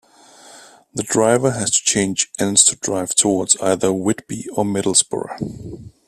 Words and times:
The 0.95 1.03
driver 1.03 1.51
has 1.51 1.69
to 1.69 1.83
change 1.83 2.31
ends 2.39 2.63
to 2.63 2.75
drive 2.75 3.13
towards 3.13 3.55
either 3.57 3.93
Whitby 3.93 4.47
or 4.55 4.65
Middlesbrough. 4.65 5.91